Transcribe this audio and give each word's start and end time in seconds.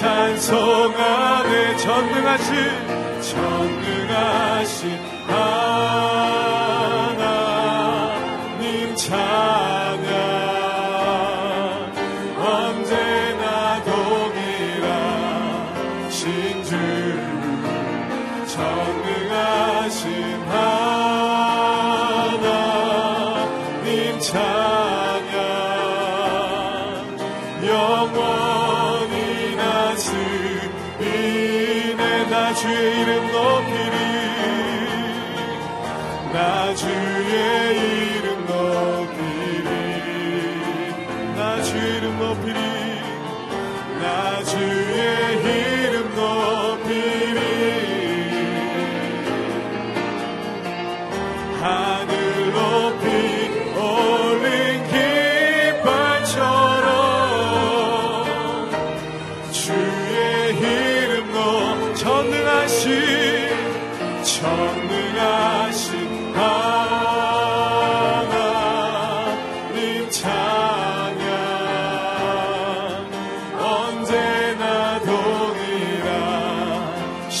찬송하네 0.00 1.76
전능하신 1.76 2.54
전능하신 3.20 4.98
하나님 5.28 6.16
찬양. 8.96 10.08
언제나 12.38 13.44
독일하신 13.84 15.04
주 16.64 16.70
전능하신 18.46 20.00
하나님 20.48 20.69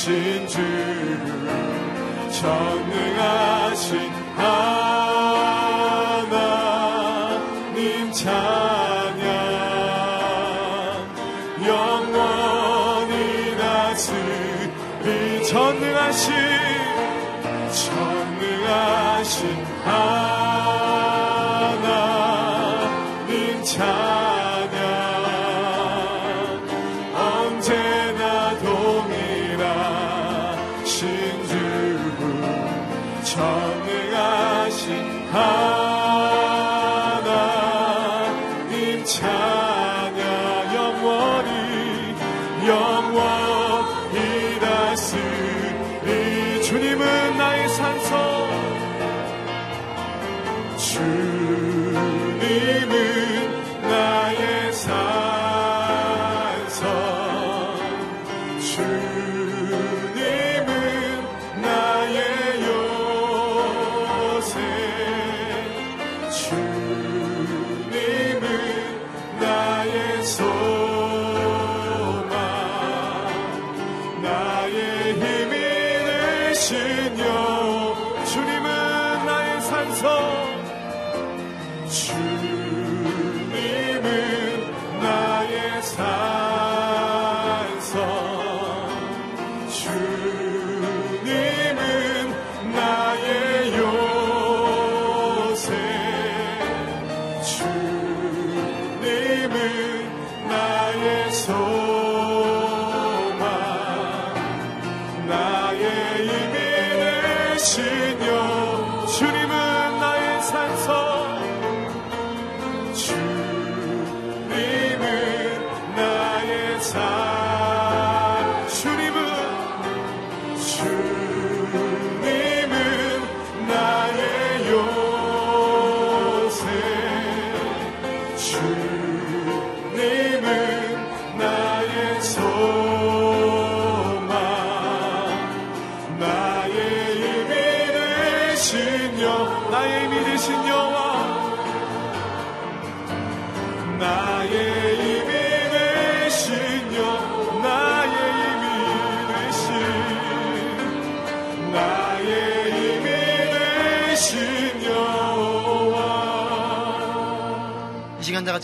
전능하신 0.00 0.46
주 0.48 0.56
전능하신 2.32 4.19
you. 59.32 59.99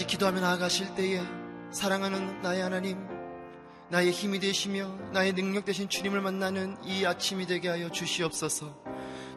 기도하며 0.07 0.41
나아가실 0.41 0.95
때에 0.95 1.21
사랑하는 1.73 2.43
나의 2.43 2.63
하나님, 2.63 2.99
나의 3.89 4.11
힘이 4.11 4.41
되시며 4.41 4.89
나의 5.13 5.33
능력 5.33 5.65
되신 5.65 5.89
주님을 5.89 6.21
만나는 6.21 6.77
이 6.85 7.05
아침이 7.05 7.47
되게 7.47 7.69
하여 7.69 7.91
주시옵소서. 7.91 8.75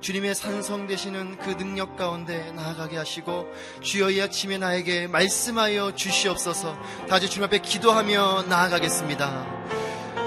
주님의 0.02 0.34
산성 0.34 0.88
되시는 0.88 1.38
그 1.40 1.58
능력 1.58 1.98
가운데 1.98 2.52
나아가게 2.54 2.98
하시고 2.98 3.48
주여 3.82 4.12
이 4.12 4.22
아침에 4.22 4.58
나에게 4.58 5.08
말씀하여 5.08 5.96
주시옵소서. 5.96 6.78
다시 7.10 7.30
주님 7.30 7.46
앞에 7.46 7.60
기도하며 7.60 8.44
나아가겠습니다. 8.44 9.68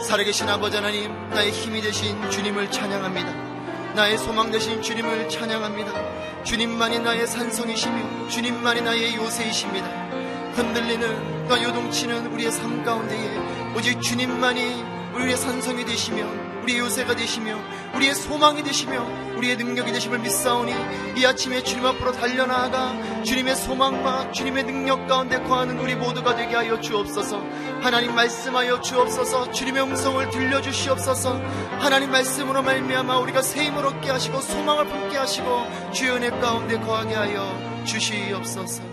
살아계신 0.02 0.48
아버지 0.48 0.76
하나님, 0.76 1.12
나의 1.30 1.52
힘이 1.52 1.80
되신 1.80 2.30
주님을 2.30 2.70
찬양합니다. 2.70 3.94
나의 3.94 4.18
소망 4.18 4.50
되신 4.50 4.82
주님을 4.82 5.28
찬양합니다. 5.28 6.44
주님만이 6.44 6.98
나의 6.98 7.26
산성이시며 7.26 8.28
주님만이 8.28 8.82
나의 8.82 9.14
요새이십니다. 9.14 10.31
흔들리는 10.54 11.48
또 11.48 11.62
요동치는 11.62 12.26
우리의 12.32 12.50
삶 12.50 12.84
가운데에 12.84 13.72
오직 13.76 14.00
주님만이 14.00 14.84
우리의 15.14 15.36
산성이 15.36 15.84
되시며 15.84 16.24
우리의 16.62 16.78
요새가 16.78 17.16
되시며 17.16 17.58
우리의 17.94 18.14
소망이 18.14 18.62
되시며 18.62 19.04
우리의 19.36 19.56
능력이 19.56 19.92
되심을 19.92 20.20
믿사오니 20.20 20.72
이 21.16 21.24
아침에 21.24 21.62
주님 21.62 21.84
앞으로 21.84 22.12
달려나아가 22.12 23.22
주님의 23.24 23.56
소망과 23.56 24.32
주님의 24.32 24.64
능력 24.64 25.06
가운데 25.08 25.42
거하는 25.42 25.78
우리 25.78 25.94
모두가 25.94 26.36
되게 26.36 26.54
하여 26.54 26.80
주옵소서. 26.80 27.42
하나님 27.80 28.14
말씀하여 28.14 28.80
주옵소서. 28.80 29.50
주님의 29.50 29.82
음성을 29.82 30.30
들려주시옵소서. 30.30 31.40
하나님 31.80 32.10
말씀으로 32.12 32.62
말미암아 32.62 33.18
우리가 33.18 33.42
새 33.42 33.64
힘을 33.64 33.84
얻게 33.84 34.10
하시고 34.10 34.40
소망을 34.40 34.86
품게 34.86 35.16
하시고 35.16 35.66
주의 35.92 36.12
은혜 36.12 36.30
가운데 36.30 36.78
거하게 36.78 37.14
하여 37.14 37.82
주시옵소서 37.84 38.91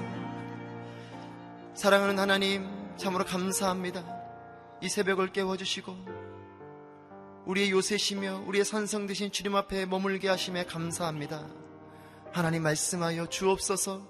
사랑하는 1.79 2.19
하나님 2.19 2.67
참으로 2.97 3.23
감사합니다 3.23 4.03
이 4.81 4.89
새벽을 4.89 5.31
깨워주시고 5.31 5.95
우리의 7.45 7.71
요새시며 7.71 8.43
우리의 8.47 8.65
산성 8.65 9.07
되신 9.07 9.31
주님 9.31 9.55
앞에 9.55 9.85
머물게 9.85 10.27
하심에 10.27 10.65
감사합니다. 10.65 11.47
하나님 12.33 12.63
말씀하여 12.63 13.27
주옵소서 13.27 14.01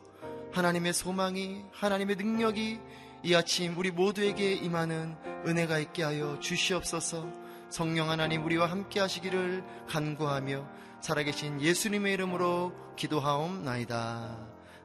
하나님의 0.51 0.93
소망이 0.93 1.63
하나님의 1.71 2.15
능력이 2.15 2.79
이 3.21 3.35
아침 3.35 3.77
우리 3.77 3.91
모두에게 3.91 4.53
임하는 4.53 5.15
은혜가 5.45 5.77
있게 5.77 6.01
하여 6.01 6.39
주시옵소서 6.39 7.31
성령 7.69 8.09
하나님 8.09 8.45
우리와 8.45 8.65
함께 8.65 8.99
하시기를 8.99 9.63
간구하며 9.87 10.67
살아계신 11.01 11.61
예수님의 11.61 12.13
이름으로 12.13 12.73
기도하옵나이다. 12.95 14.37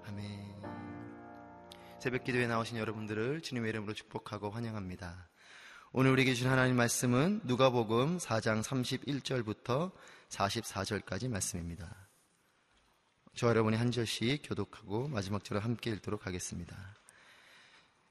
아멘. 0.06 0.53
새벽 2.04 2.24
기도에 2.24 2.46
나오신 2.46 2.76
여러분들을 2.76 3.40
주님의 3.40 3.70
이름으로 3.70 3.94
축복하고 3.94 4.50
환영합니다. 4.50 5.26
오늘 5.90 6.10
우리에게 6.10 6.34
주신 6.34 6.50
하나님 6.50 6.76
말씀은 6.76 7.40
누가복음 7.44 8.18
4장 8.18 8.62
31절부터 8.62 9.90
44절까지 10.28 11.30
말씀입니다. 11.30 11.96
저 13.34 13.48
여러분이 13.48 13.78
한 13.78 13.90
절씩 13.90 14.42
교독하고 14.44 15.08
마지막 15.08 15.44
절을 15.44 15.64
함께 15.64 15.92
읽도록 15.92 16.26
하겠습니다. 16.26 16.76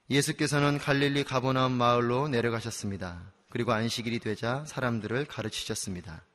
예수께서는 0.09 0.79
갈릴리 0.79 1.23
가보나움 1.23 1.73
마을로 1.73 2.29
내려가셨습니다. 2.29 3.31
그리고 3.51 3.73
안식일이 3.73 4.17
되자 4.17 4.65
사람들을 4.65 5.25
가르치셨습니다. 5.25 6.25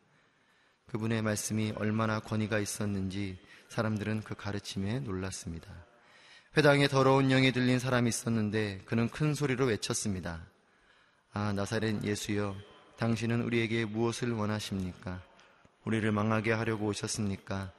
그분의 0.86 1.22
말씀이 1.22 1.72
얼마나 1.74 2.20
권위가 2.20 2.60
있었는지 2.60 3.36
사람들은 3.68 4.22
그 4.22 4.36
가르침에 4.36 5.00
놀랐습니다. 5.00 5.87
회당에 6.58 6.88
더러운 6.88 7.28
영이 7.28 7.52
들린 7.52 7.78
사람이 7.78 8.08
있었는데 8.08 8.80
그는 8.84 9.08
큰 9.08 9.32
소리로 9.32 9.66
외쳤습니다. 9.66 10.44
아, 11.32 11.52
나사렛 11.52 12.02
예수여, 12.02 12.56
당신은 12.96 13.42
우리에게 13.42 13.84
무엇을 13.84 14.32
원하십니까? 14.32 15.22
우리를 15.84 16.10
망하게 16.10 16.50
하려고 16.50 16.86
오셨습니까? 16.86 17.70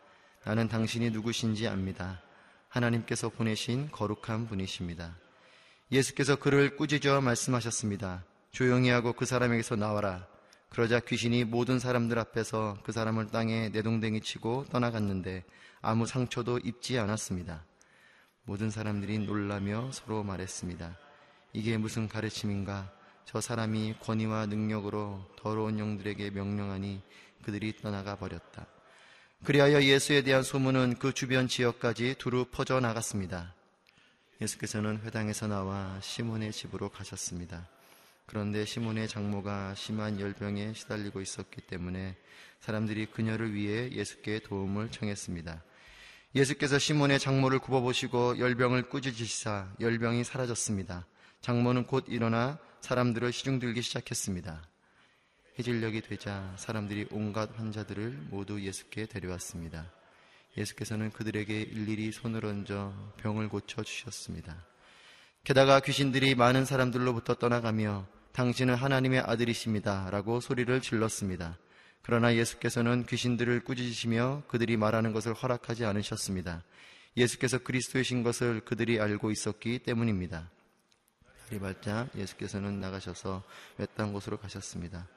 나는 0.46 0.70
당신이 0.70 1.10
누구신지 1.10 1.68
압니다. 1.68 2.22
하나님께서 2.70 3.28
보내신 3.28 3.92
거룩한 3.92 4.48
분이십니다. 4.48 5.14
예수께서 5.92 6.38
그를 6.38 6.78
꾸짖어 6.78 7.20
말씀하셨습니다. 7.20 8.24
조용히 8.52 8.92
하고 8.92 9.12
그 9.12 9.26
사람에게서 9.26 9.76
나와라. 9.76 10.26
그러자 10.70 11.02
귀신이 11.02 11.44
모든 11.44 11.80
사람들 11.80 12.18
앞에서 12.18 12.78
그 12.86 12.94
사람을 12.94 13.28
땅에 13.28 13.68
내동댕이 13.74 14.22
치고 14.22 14.68
떠나갔는데 14.72 15.44
아무 15.82 16.06
상처도 16.06 16.60
입지 16.60 16.98
않았습니다. 16.98 17.66
모든 18.50 18.72
사람들이 18.72 19.20
놀라며 19.20 19.92
서로 19.92 20.24
말했습니다. 20.24 20.98
이게 21.54 21.78
무슨 21.78 22.08
가르침인가? 22.08 22.92
저 23.26 23.40
사람이 23.40 23.98
권위와 24.00 24.48
능력으로 24.48 25.24
더러운 25.38 25.78
영들에게 25.78 26.32
명령하니 26.32 27.00
그들이 27.44 27.78
떠나가 27.78 28.16
버렸다. 28.16 28.66
그리하여 29.44 29.84
예수에 29.84 30.24
대한 30.24 30.42
소문은 30.42 30.96
그 30.98 31.14
주변 31.14 31.48
지역까지 31.48 32.16
두루 32.18 32.46
퍼져 32.46 32.80
나갔습니다. 32.80 33.54
예수께서는 34.42 35.02
회당에서 35.04 35.46
나와 35.46 36.00
시몬의 36.02 36.52
집으로 36.52 36.90
가셨습니다. 36.90 37.70
그런데 38.26 38.66
시몬의 38.66 39.10
장모가 39.10 39.76
심한 39.76 40.20
열병에 40.20 40.74
시달리고 40.74 41.22
있었기 41.22 41.62
때문에 41.62 42.18
사람들이 42.62 43.12
그녀를 43.12 43.54
위해 43.54 43.92
예수께 43.92 44.40
도움을 44.40 44.90
청했습니다. 44.90 45.62
예수께서 46.36 46.78
시몬의 46.78 47.18
장모를 47.18 47.58
굽어보시고 47.58 48.38
열병을 48.38 48.90
꾸짖으시사 48.90 49.74
열병이 49.80 50.24
사라졌습니다. 50.24 51.08
장모는 51.42 51.88
곧 51.88 52.06
일어나 52.08 52.60
사람들을 52.82 53.32
시중들기 53.32 53.82
시작했습니다. 53.82 54.62
해질녘이 55.58 56.02
되자 56.02 56.54
사람들이 56.56 57.08
온갖 57.10 57.50
환자들을 57.58 58.28
모두 58.30 58.62
예수께 58.62 59.08
데려왔습니다. 59.08 59.92
예수께서는 60.56 61.10
그들에게 61.12 61.62
일일이 61.62 62.12
손을 62.12 62.46
얹어 62.46 62.94
병을 63.18 63.50
고쳐 63.50 63.82
주셨습니다. 63.82 64.56
게다가 65.44 65.80
귀신들이 65.80 66.36
많은 66.36 66.64
사람들로부터 66.64 67.36
떠나가며 67.36 68.06
당신은 68.34 68.76
하나님의 68.76 69.22
아들이십니다. 69.22 70.10
라고 70.12 70.40
소리를 70.40 70.80
질렀습니다. 70.80 71.58
그러나 72.02 72.36
예수께서는 72.36 73.06
귀신들을 73.06 73.64
꾸짖으시며 73.64 74.44
그들이 74.48 74.78
말하는 74.78 75.14
것을 75.14 75.34
허락하지 75.34 75.86
않으셨습니다. 75.86 76.64
예수께서 77.18 77.58
그리스도이신 77.60 78.24
것을 78.24 78.62
그들이 78.62 79.00
알고 79.00 79.32
있었기 79.32 79.80
때문입니다. 79.80 80.50
달이 81.50 81.60
밝자 81.60 82.08
예수께서는 82.16 82.80
나가셔서 82.80 83.44
외딴 83.78 84.14
곳으로 84.14 84.38
가셨습니다. 84.38 85.08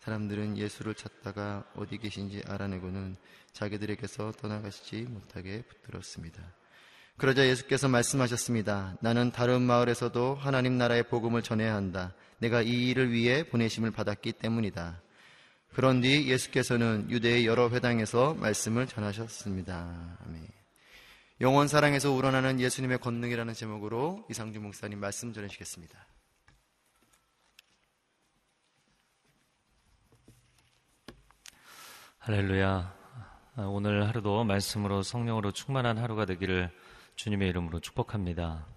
사람들은 0.00 0.56
예수를 0.56 0.94
찾다가 0.94 1.64
어디 1.76 1.98
계신지 1.98 2.42
알아내고는 2.46 3.16
자기들에게서 3.52 4.32
떠나가시지 4.32 5.02
못하게 5.02 5.62
붙들었습니다. 5.62 6.42
그러자 7.18 7.46
예수께서 7.46 7.88
말씀하셨습니다. 7.88 8.96
나는 9.00 9.30
다른 9.30 9.62
마을에서도 9.62 10.34
하나님 10.34 10.78
나라의 10.78 11.04
복음을 11.04 11.42
전해야 11.42 11.74
한다. 11.74 12.14
내가 12.38 12.62
이 12.62 12.88
일을 12.88 13.12
위해 13.12 13.44
보내심을 13.44 13.92
받았기 13.92 14.32
때문이다. 14.32 15.00
그런 15.74 16.02
뒤 16.02 16.28
예수께서는 16.28 17.10
유대의 17.10 17.46
여러 17.46 17.70
회당에서 17.70 18.34
말씀을 18.34 18.86
전하셨습니다. 18.86 20.18
아멘. 20.24 20.46
영원 21.40 21.66
사랑에서 21.66 22.12
우러나는 22.12 22.60
예수님의 22.60 22.98
권능이라는 22.98 23.54
제목으로 23.54 24.24
이상주 24.30 24.60
목사님 24.60 25.00
말씀 25.00 25.32
전해주시겠습니다. 25.32 25.98
할렐루야. 32.18 32.94
오늘 33.68 34.06
하루도 34.06 34.44
말씀으로 34.44 35.02
성령으로 35.02 35.52
충만한 35.52 35.98
하루가 35.98 36.26
되기를 36.26 36.70
주님의 37.16 37.48
이름으로 37.48 37.80
축복합니다. 37.80 38.71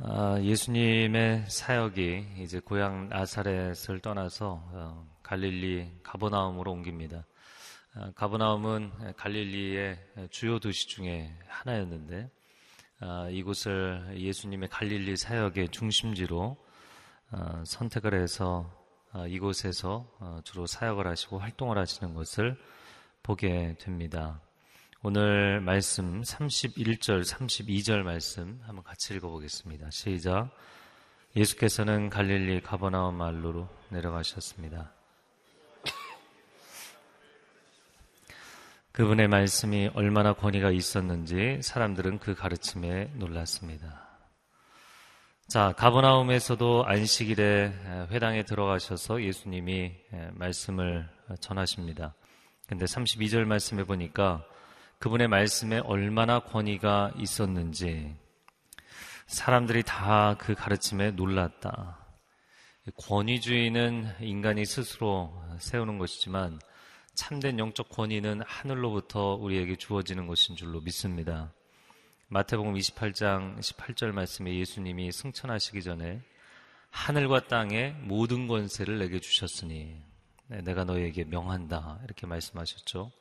아, 0.00 0.38
예수님의 0.40 1.46
사역이 1.48 2.26
이제 2.38 2.60
고향 2.60 3.08
나사렛을 3.08 3.98
떠나서 4.00 4.62
어, 4.72 5.06
갈릴리 5.24 5.90
가버나움으로 6.04 6.70
옮깁니다. 6.70 7.26
아, 7.94 8.12
가버나움은 8.14 9.14
갈릴리의 9.16 9.98
주요 10.30 10.60
도시 10.60 10.86
중에 10.86 11.34
하나였는데 11.48 12.30
아, 13.00 13.28
이곳을 13.28 14.14
예수님의 14.14 14.68
갈릴리 14.68 15.16
사역의 15.16 15.70
중심지로 15.70 16.56
아, 17.32 17.64
선택을 17.66 18.14
해서 18.14 18.72
이곳에서 19.28 20.08
어, 20.20 20.40
주로 20.44 20.66
사역을 20.66 21.08
하시고 21.08 21.40
활동을 21.40 21.76
하시는 21.76 22.14
것을 22.14 22.56
보게 23.24 23.74
됩니다. 23.80 24.40
오늘 25.00 25.60
말씀 25.60 26.22
31절, 26.22 27.24
32절 27.24 28.02
말씀 28.02 28.60
한번 28.64 28.82
같이 28.82 29.14
읽어보겠습니다. 29.14 29.92
시작. 29.92 30.50
예수께서는 31.36 32.10
갈릴리 32.10 32.62
가버나움 32.62 33.14
말로로 33.14 33.68
내려가셨습니다. 33.90 34.92
그분의 38.90 39.28
말씀이 39.28 39.88
얼마나 39.94 40.32
권위가 40.32 40.72
있었는지 40.72 41.60
사람들은 41.62 42.18
그 42.18 42.34
가르침에 42.34 43.12
놀랐습니다. 43.14 44.02
자, 45.46 45.74
가버나움에서도 45.76 46.84
안식일에 46.84 48.06
회당에 48.10 48.42
들어가셔서 48.42 49.22
예수님이 49.22 49.92
말씀을 50.32 51.08
전하십니다. 51.38 52.16
근데 52.66 52.84
32절 52.84 53.44
말씀해 53.44 53.84
보니까 53.84 54.44
그분의 54.98 55.28
말씀에 55.28 55.78
얼마나 55.78 56.40
권위가 56.40 57.12
있었는지 57.16 58.16
사람들이 59.26 59.82
다 59.84 60.36
그 60.38 60.54
가르침에 60.54 61.12
놀랐다. 61.12 61.98
권위주의는 62.96 64.16
인간이 64.20 64.64
스스로 64.64 65.32
세우는 65.58 65.98
것이지만 65.98 66.58
참된 67.14 67.58
영적 67.58 67.90
권위는 67.90 68.40
하늘로부터 68.46 69.34
우리에게 69.34 69.76
주어지는 69.76 70.26
것인 70.26 70.56
줄로 70.56 70.80
믿습니다. 70.80 71.52
마태복음 72.28 72.74
28장 72.74 73.58
18절 73.58 74.12
말씀에 74.12 74.54
예수님이 74.54 75.12
승천하시기 75.12 75.82
전에 75.82 76.22
하늘과 76.90 77.48
땅의 77.48 77.92
모든 78.02 78.48
권세를 78.48 78.98
내게 78.98 79.20
주셨으니 79.20 80.00
네, 80.46 80.62
내가 80.62 80.84
너희에게 80.84 81.24
명한다 81.24 82.00
이렇게 82.04 82.26
말씀하셨죠. 82.26 83.12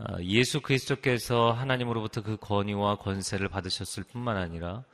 아, 0.00 0.20
예수 0.22 0.60
그리스도께서 0.60 1.50
하나님으로부터 1.50 2.22
그 2.22 2.36
권위와 2.36 2.98
권세를 2.98 3.48
받으셨을 3.48 4.04
뿐만 4.04 4.36
아니라 4.36 4.84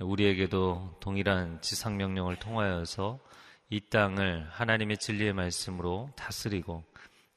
우리에게도 0.00 0.96
동일한 1.00 1.60
지상 1.60 1.98
명령을 1.98 2.36
통하여서 2.36 3.18
이 3.68 3.80
땅을 3.90 4.46
하나님의 4.48 4.96
진리의 4.96 5.34
말씀으로 5.34 6.08
다스리고 6.16 6.82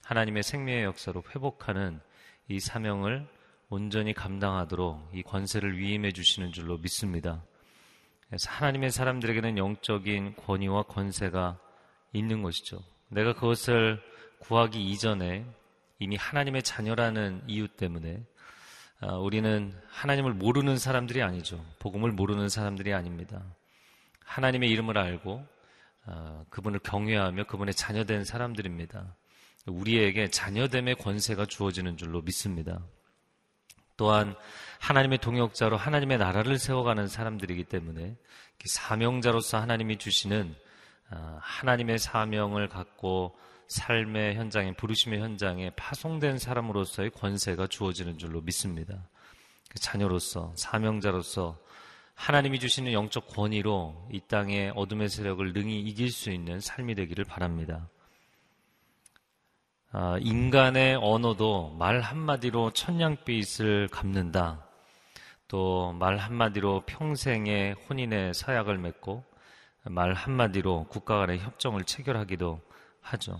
하나님의 0.05 0.41
생명의 0.41 0.85
역사로 0.85 1.21
회복하는 1.35 1.99
이 2.47 2.61
사명을 2.61 3.27
온전히 3.67 4.13
감당하도록 4.13 5.09
이 5.13 5.21
권세를 5.21 5.77
위임해 5.77 6.13
주시는 6.13 6.53
줄로 6.53 6.77
믿습니다. 6.77 7.43
그래서 8.27 8.49
하나님의 8.51 8.89
사람들에게는 8.89 9.57
영적인 9.57 10.35
권위와 10.37 10.83
권세가 10.83 11.59
있는 12.13 12.41
것이죠. 12.41 12.79
내가 13.09 13.33
그것을 13.33 14.01
구하기 14.39 14.81
이전에 14.91 15.45
이미 15.99 16.15
하나님의 16.15 16.63
자녀라는 16.63 17.43
이유 17.47 17.67
때문에 17.67 18.23
아, 18.99 19.13
우리는 19.15 19.73
하나님을 19.89 20.33
모르는 20.33 20.77
사람들이 20.77 21.21
아니죠. 21.21 21.63
복음을 21.79 22.11
모르는 22.11 22.49
사람들이 22.49 22.93
아닙니다. 22.93 23.43
하나님의 24.25 24.69
이름을 24.69 24.97
알고 24.97 25.45
아, 26.05 26.43
그분을 26.49 26.79
경외하며 26.79 27.45
그분의 27.45 27.73
자녀된 27.73 28.23
사람들입니다. 28.23 29.15
우리에게 29.67 30.29
자녀됨의 30.29 30.95
권세가 30.95 31.45
주어지는 31.45 31.97
줄로 31.97 32.21
믿습니다. 32.21 32.79
또한 33.97 34.35
하나님의 34.79 35.17
동역자로 35.17 35.75
하나님의 35.75 36.19
나라를 36.19 36.59
세워가는 36.59 37.07
사람들이기 37.07 37.65
때문에 37.65 38.15
사명자로서 38.65 39.59
하나님이 39.59 39.97
주시는 39.97 40.55
아, 41.09 41.39
하나님의 41.41 41.99
사명을 41.99 42.67
갖고 42.67 43.37
삶의 43.67 44.35
현장에 44.35 44.73
부르심의 44.73 45.19
현장에 45.19 45.71
파송된 45.71 46.37
사람으로서의 46.39 47.11
권세가 47.11 47.67
주어지는 47.67 48.17
줄로 48.17 48.41
믿습니다. 48.41 49.07
그 49.69 49.79
자녀로서 49.79 50.53
사명자로서 50.55 51.57
하나님이 52.15 52.59
주시는 52.59 52.93
영적 52.93 53.27
권위로 53.27 54.07
이 54.11 54.19
땅의 54.21 54.73
어둠의 54.75 55.09
세력을 55.09 55.53
능히 55.53 55.79
이길 55.81 56.09
수 56.11 56.31
있는 56.31 56.59
삶이 56.59 56.95
되기를 56.95 57.25
바랍니다. 57.25 57.87
아, 59.91 60.17
인간의 60.19 60.95
언어도 60.95 61.75
말 61.77 62.01
한마디로 62.01 62.71
천냥빛을 62.71 63.89
갚는다. 63.89 64.63
또 65.47 65.93
말 65.93 66.17
한마디로 66.17 66.83
평생의 66.85 67.73
혼인의 67.73 68.33
서약을 68.33 68.77
맺고 68.77 69.23
말 69.83 70.13
한마디로 70.13 70.87
국가 70.89 71.19
간의 71.19 71.39
협정을 71.39 71.85
체결하기도 71.85 72.59
하죠. 73.01 73.39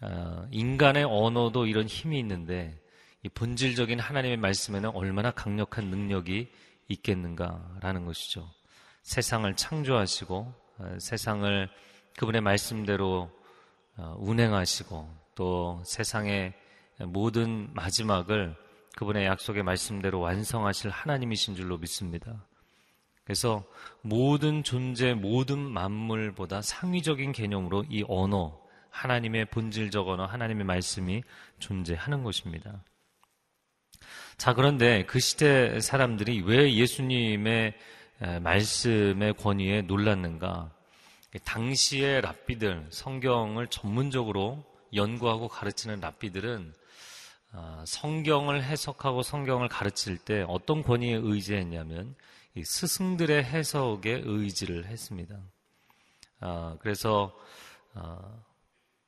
아, 0.00 0.46
인간의 0.50 1.04
언어도 1.04 1.66
이런 1.66 1.86
힘이 1.86 2.18
있는데 2.20 2.80
이 3.22 3.28
본질적인 3.28 4.00
하나님의 4.00 4.38
말씀에는 4.38 4.90
얼마나 4.90 5.30
강력한 5.30 5.86
능력이 5.86 6.50
있겠는가라는 6.88 8.06
것이죠. 8.06 8.50
세상을 9.02 9.54
창조하시고 9.56 10.54
아, 10.78 10.96
세상을 10.98 11.68
그분의 12.16 12.40
말씀대로 12.40 13.30
운행하시고 14.16 15.08
또 15.34 15.82
세상의 15.84 16.54
모든 17.06 17.72
마지막을 17.74 18.56
그분의 18.96 19.26
약속의 19.26 19.62
말씀대로 19.62 20.20
완성하실 20.20 20.90
하나님이신 20.90 21.54
줄로 21.54 21.78
믿습니다. 21.78 22.44
그래서 23.24 23.64
모든 24.02 24.64
존재, 24.64 25.14
모든 25.14 25.58
만물보다 25.58 26.62
상위적인 26.62 27.32
개념으로 27.32 27.84
이 27.88 28.04
언어, 28.08 28.59
하나님의 28.90 29.46
본질적 29.46 30.08
언어, 30.08 30.24
하나님의 30.24 30.64
말씀이 30.64 31.22
존재하는 31.58 32.22
것입니다. 32.22 32.82
자, 34.36 34.54
그런데 34.54 35.04
그 35.06 35.20
시대 35.20 35.80
사람들이 35.80 36.42
왜 36.42 36.74
예수님의 36.74 37.74
말씀의 38.42 39.34
권위에 39.34 39.82
놀랐는가? 39.82 40.72
당시의 41.44 42.22
랍비들, 42.22 42.88
성경을 42.90 43.68
전문적으로 43.68 44.64
연구하고 44.94 45.48
가르치는 45.48 46.00
랍비들은 46.00 46.74
아, 47.52 47.84
성경을 47.86 48.62
해석하고 48.62 49.22
성경을 49.22 49.68
가르칠 49.68 50.18
때 50.18 50.44
어떤 50.46 50.82
권위에 50.82 51.14
의지했냐면 51.14 52.14
스승들의 52.62 53.42
해석에 53.42 54.22
의지를 54.24 54.86
했습니다. 54.86 55.36
아, 56.40 56.76
그래서 56.80 57.36
아, 57.94 58.18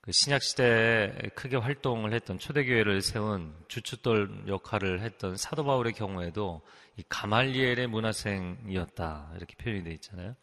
그 0.02 0.10
신약 0.10 0.42
시대에 0.42 1.12
크게 1.36 1.56
활동을 1.56 2.12
했던 2.12 2.36
초대교회를 2.36 3.02
세운 3.02 3.54
주춧돌 3.68 4.48
역할을 4.48 5.00
했던 5.00 5.36
사도 5.36 5.64
바울의 5.64 5.92
경우에도 5.92 6.60
이 6.96 7.04
가말리엘의 7.08 7.86
문화생이었다 7.86 9.32
이렇게 9.36 9.54
표현이 9.54 9.84
되어 9.84 9.92
있잖아요. 9.92 10.34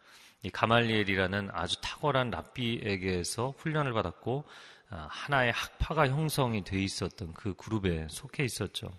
이 0.44 0.50
가말리엘이라는 0.50 1.50
아주 1.51 1.75
탁월한 1.82 2.30
랍비에게서 2.32 3.56
훈련을 3.58 3.92
받았고 3.92 4.46
아, 4.92 5.08
하나의 5.10 5.51
학파가 5.51 6.08
형성이 6.08 6.63
돼 6.63 6.82
있었던 6.82 7.34
그 7.34 7.54
그룹에 7.56 8.08
속해 8.10 8.46
있었죠. 8.46 8.89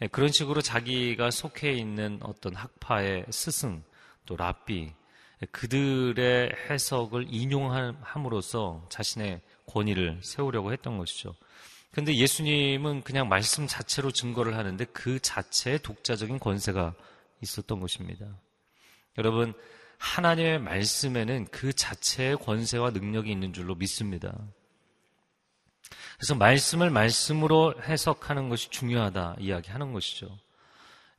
예, 0.00 0.06
그런 0.06 0.28
식으로 0.28 0.60
자기가 0.60 1.32
속해 1.32 1.72
있는 1.72 2.20
어떤 2.22 2.54
학파의 2.54 3.26
스승 3.30 3.82
또 4.26 4.36
랍비 4.36 4.84
예, 4.84 4.94
그들의 5.50 6.52
해석을 6.70 7.26
인용함으로써 7.28 8.86
자신의 8.88 9.40
권위를 9.66 10.20
세우려고 10.22 10.72
했던 10.72 10.98
것이죠. 10.98 11.34
근데 11.90 12.14
예수님은 12.14 13.02
그냥 13.02 13.28
말씀 13.28 13.66
자체로 13.66 14.10
증거를 14.10 14.56
하는데 14.56 14.84
그 14.86 15.18
자체에 15.20 15.78
독자적인 15.78 16.38
권세가 16.38 16.94
있었던 17.42 17.80
것입니다. 17.80 18.26
여러분, 19.18 19.52
하나님의 19.98 20.58
말씀에는 20.60 21.46
그 21.50 21.72
자체의 21.72 22.36
권세와 22.36 22.90
능력이 22.90 23.30
있는 23.30 23.52
줄로 23.52 23.74
믿습니다. 23.74 24.36
그래서 26.16 26.34
말씀을 26.34 26.90
말씀으로 26.90 27.74
해석하는 27.82 28.48
것이 28.48 28.70
중요하다 28.70 29.36
이야기하는 29.38 29.92
것이죠. 29.92 30.38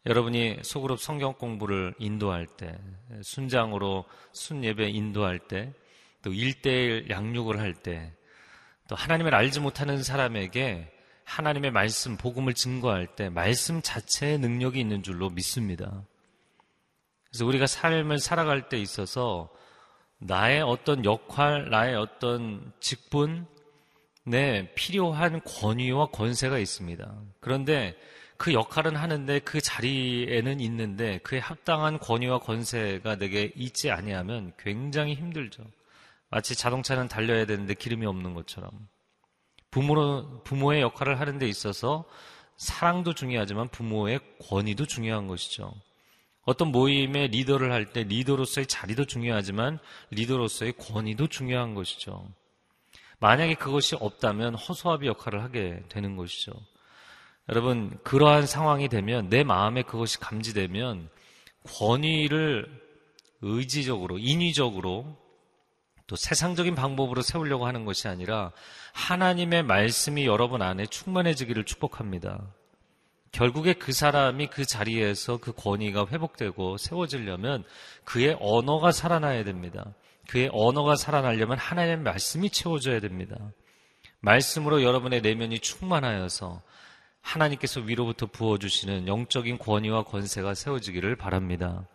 여러분이 0.06 0.60
소그룹 0.64 1.00
성경 1.00 1.34
공부를 1.34 1.94
인도할 1.98 2.46
때, 2.46 2.78
순장으로 3.22 4.06
순예배 4.34 4.90
인도할 4.90 5.40
때, 5.40 5.74
또 6.22 6.32
1대1 6.32 7.10
양육을 7.10 7.60
할 7.60 7.74
때, 7.74 8.12
또 8.90 8.96
하나님을 8.96 9.34
알지 9.34 9.62
못하는 9.62 10.04
사람에게 10.04 10.92
하나님의 11.24 11.72
말씀, 11.72 12.18
복음을 12.18 12.54
증거할 12.54 13.16
때 13.16 13.30
말씀 13.30 13.82
자체의 13.82 14.40
능력이 14.40 14.80
있는 14.80 15.04
줄로 15.04 15.30
믿습니다. 15.30 16.04
그래서 17.30 17.46
우리가 17.46 17.66
삶을 17.66 18.20
살아갈 18.20 18.68
때 18.68 18.78
있어서 18.78 19.50
나의 20.18 20.62
어떤 20.62 21.06
역할, 21.06 21.70
나의 21.70 21.96
어떤 21.96 22.74
직분, 22.82 23.48
네, 24.26 24.74
필요한 24.76 25.42
권위와 25.44 26.08
권세가 26.08 26.60
있습니다. 26.60 27.22
그런데 27.40 27.96
그 28.44 28.52
역할은 28.52 28.98
하는데 28.98 29.40
그 29.40 29.62
자리에는 29.62 30.60
있는데 30.60 31.20
그에 31.20 31.40
합당한 31.40 31.98
권위와 31.98 32.40
권세가 32.40 33.16
내게 33.16 33.54
있지 33.56 33.90
아니하면 33.90 34.52
굉장히 34.60 35.14
힘들죠. 35.16 35.64
마치 36.30 36.54
자동차는 36.54 37.08
달려야 37.08 37.46
되는데 37.46 37.74
기름이 37.74 38.06
없는 38.06 38.34
것처럼 38.34 38.70
부모로 39.72 40.44
부모의 40.44 40.82
역할을 40.82 41.22
하는 41.22 41.40
데 41.40 41.48
있어서 41.48 42.04
사랑도 42.58 43.14
중요하지만 43.14 43.70
부모의 43.70 44.20
권위도 44.50 44.88
중요한 44.88 45.28
것이죠. 45.28 45.74
어떤 46.42 46.74
모임의 46.74 47.30
리더를 47.30 47.72
할 47.72 47.94
때 47.94 48.04
리더로서의 48.04 48.68
자리도 48.68 49.06
중요하지만 49.06 49.80
리더로서의 50.12 50.74
권위도 50.74 51.28
중요한 51.28 51.76
것이죠. 51.76 52.28
만약에 53.20 53.54
그것이 53.54 53.96
없다면 53.96 54.56
허수아비 54.56 55.08
역할을 55.08 55.42
하게 55.42 55.82
되는 55.88 56.18
것이죠. 56.18 56.52
여러분, 57.50 57.98
그러한 58.04 58.46
상황이 58.46 58.88
되면 58.88 59.30
내 59.30 59.44
마음에 59.44 59.84
그것이 59.84 60.20
감지되면 60.20 61.10
권위를 61.66 62.68
의지적으로, 63.42 64.18
인위적으로 64.18 65.18
또 66.08 66.16
세상적인 66.16 66.76
방법으로 66.76 67.22
세우려고 67.22 67.66
하는 67.66 67.86
것이 67.86 68.08
아니라 68.08 68.52
하나님의 68.94 69.64
말씀이 69.64 70.26
여러분 70.26 70.62
안에 70.62 70.86
충만해지기를 70.86 71.66
축복합니다. 71.66 72.54
결국에 73.32 73.74
그 73.74 73.92
사람이 73.92 74.48
그 74.48 74.66
자리에서 74.66 75.38
그 75.38 75.54
권위가 75.54 76.08
회복되고 76.12 76.78
세워지려면 76.78 77.64
그의 78.04 78.38
언어가 78.40 78.92
살아나야 78.92 79.44
됩니다. 79.44 79.94
그의 80.28 80.50
언어가 80.54 80.96
살아나려면 80.96 81.58
하나님의 81.58 81.98
말씀이 82.04 82.50
채워져야 82.50 83.00
됩니다. 83.00 83.36
말씀으로 84.20 84.84
여러분의 84.84 85.22
내면이 85.22 85.60
충만하여서 85.60 86.62
하나님께서 87.24 87.80
위로부터 87.80 88.28
부어주시는 88.28 89.08
영적인 89.08 89.58
권위와 89.58 90.04
권세가 90.04 90.54
세워지기를 90.54 91.16
바랍니다. 91.16 91.88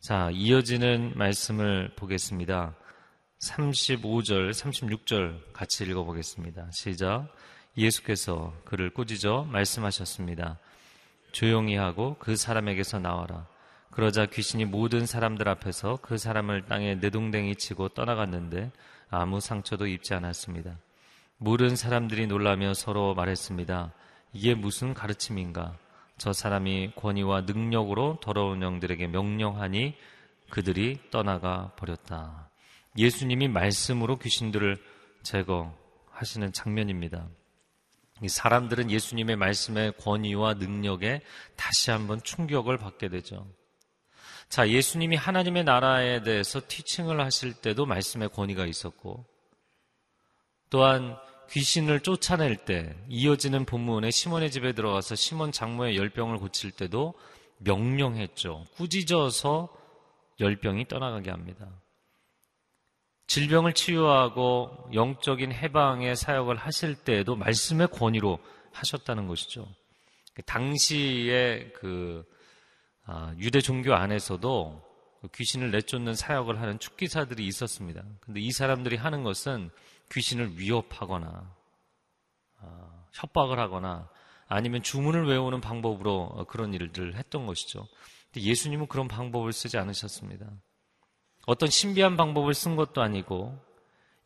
자, 0.00 0.30
이어지는 0.32 1.12
말씀을 1.16 1.92
보겠습니다. 1.96 2.74
35절, 3.40 4.50
36절 4.50 5.52
같이 5.52 5.84
읽어보겠습니다. 5.84 6.70
시작. 6.70 7.28
예수께서 7.76 8.54
그를 8.64 8.90
꾸짖어 8.90 9.44
말씀하셨습니다. 9.44 10.58
조용히 11.32 11.76
하고 11.76 12.16
그 12.18 12.36
사람에게서 12.36 13.00
나와라. 13.00 13.46
그러자 13.90 14.26
귀신이 14.26 14.64
모든 14.64 15.04
사람들 15.04 15.48
앞에서 15.48 15.98
그 16.00 16.16
사람을 16.16 16.66
땅에 16.66 16.94
내동댕이 16.94 17.56
치고 17.56 17.90
떠나갔는데 17.90 18.70
아무 19.10 19.40
상처도 19.40 19.86
입지 19.86 20.14
않았습니다. 20.14 20.78
모든 21.42 21.74
사람들이 21.74 22.28
놀라며 22.28 22.72
서로 22.72 23.14
말했습니다. 23.14 23.92
이게 24.32 24.54
무슨 24.54 24.94
가르침인가? 24.94 25.76
저 26.16 26.32
사람이 26.32 26.92
권위와 26.94 27.40
능력으로 27.40 28.20
더러운 28.22 28.62
영들에게 28.62 29.08
명령하니 29.08 29.96
그들이 30.50 31.00
떠나가 31.10 31.72
버렸다. 31.74 32.48
예수님이 32.96 33.48
말씀으로 33.48 34.20
귀신들을 34.20 34.80
제거하시는 35.24 36.52
장면입니다. 36.52 37.26
사람들은 38.24 38.92
예수님의 38.92 39.34
말씀의 39.34 39.94
권위와 39.96 40.54
능력에 40.54 41.22
다시 41.56 41.90
한번 41.90 42.22
충격을 42.22 42.78
받게 42.78 43.08
되죠. 43.08 43.48
자, 44.48 44.68
예수님이 44.68 45.16
하나님의 45.16 45.64
나라에 45.64 46.22
대해서 46.22 46.60
티칭을 46.68 47.20
하실 47.20 47.52
때도 47.52 47.84
말씀의 47.84 48.28
권위가 48.28 48.64
있었고, 48.66 49.24
또한 50.70 51.18
귀신을 51.52 52.00
쫓아낼 52.00 52.56
때 52.56 52.96
이어지는 53.10 53.66
본문에 53.66 54.10
시몬의 54.10 54.50
집에 54.50 54.72
들어가서 54.72 55.14
시몬 55.16 55.52
장모의 55.52 55.96
열병을 55.96 56.38
고칠 56.38 56.70
때도 56.70 57.12
명령했죠. 57.58 58.64
꾸짖어서 58.76 59.68
열병이 60.40 60.88
떠나가게 60.88 61.30
합니다. 61.30 61.68
질병을 63.26 63.74
치유하고 63.74 64.90
영적인 64.94 65.52
해방의 65.52 66.16
사역을 66.16 66.56
하실 66.56 66.94
때에도 66.94 67.36
말씀의 67.36 67.88
권위로 67.88 68.38
하셨다는 68.72 69.26
것이죠. 69.26 69.68
당시에 70.46 71.70
그 71.74 72.24
아, 73.04 73.34
유대 73.38 73.60
종교 73.60 73.94
안에서도 73.94 74.82
귀신을 75.34 75.70
내쫓는 75.70 76.14
사역을 76.14 76.60
하는 76.60 76.78
축기사들이 76.78 77.46
있었습니다. 77.46 78.02
근데 78.20 78.40
이 78.40 78.50
사람들이 78.52 78.96
하는 78.96 79.22
것은 79.22 79.70
귀신을 80.12 80.58
위협하거나 80.58 81.54
어, 82.60 83.06
협박을 83.12 83.58
하거나 83.58 84.08
아니면 84.46 84.82
주문을 84.82 85.26
외우는 85.26 85.60
방법으로 85.60 86.30
어, 86.34 86.44
그런 86.44 86.74
일들을 86.74 87.16
했던 87.16 87.46
것이죠. 87.46 87.86
근데 88.32 88.46
예수님은 88.46 88.86
그런 88.88 89.08
방법을 89.08 89.52
쓰지 89.52 89.78
않으셨습니다. 89.78 90.46
어떤 91.46 91.68
신비한 91.68 92.16
방법을 92.16 92.54
쓴 92.54 92.76
것도 92.76 93.02
아니고 93.02 93.58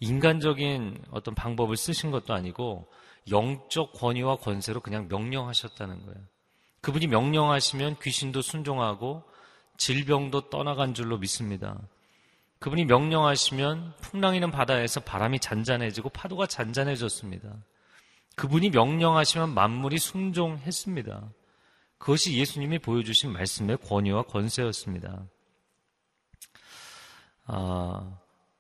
인간적인 0.01 1.05
어떤 1.11 1.35
방법을 1.35 1.77
쓰신 1.77 2.11
것도 2.11 2.35
아니고 2.35 2.91
영적 3.31 3.93
권위와 3.95 4.37
권세로 4.37 4.81
그냥 4.81 5.09
명령하셨다는 5.09 6.05
거예요. 6.05 6.21
그분이 6.83 7.07
명령하시면 7.07 7.97
귀신도 8.01 8.43
순종하고 8.43 9.25
질병도 9.79 10.51
떠나간 10.51 10.95
줄로 10.95 11.19
믿습니다. 11.19 11.81
그분이 12.59 12.87
명령하시면 12.87 13.95
풍랑이는 14.01 14.51
바다에서 14.51 15.01
바람이 15.01 15.41
잔잔해지고 15.41 16.09
파도가 16.11 16.47
잔잔해졌습니다. 16.47 17.55
그분이 18.35 18.71
명령하시면 18.71 19.55
만물이 19.55 19.99
순종했습니다. 19.99 21.31
그것이 21.99 22.37
예수님이 22.39 22.79
보여주신 22.79 23.33
말씀의 23.33 23.79
권위와 23.79 24.23
권세였습니다. 24.23 25.27
아, 27.47 28.19